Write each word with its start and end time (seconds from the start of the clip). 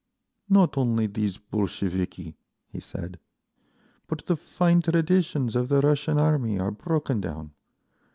"Not 0.49 0.79
only 0.79 1.05
these 1.05 1.37
Bolsheviki," 1.37 2.35
he 2.69 2.79
said, 2.79 3.19
"but 4.07 4.25
the 4.25 4.35
fine 4.35 4.81
traditions 4.81 5.55
of 5.55 5.69
the 5.69 5.79
Russian 5.79 6.17
army 6.17 6.57
are 6.57 6.71
broken 6.71 7.21
down. 7.21 7.51